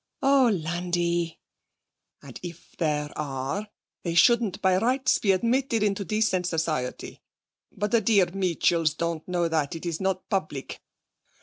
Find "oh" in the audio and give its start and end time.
0.23-0.49